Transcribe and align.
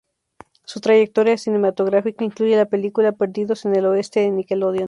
Su 0.63 0.79
trayectoria 0.79 1.37
cinematográfica 1.37 2.23
incluye 2.25 2.57
la 2.57 2.65
película 2.65 3.11
"Perdidos 3.11 3.65
en 3.65 3.75
el 3.75 3.85
oeste" 3.85 4.21
de 4.21 4.31
Nickelodeon. 4.31 4.79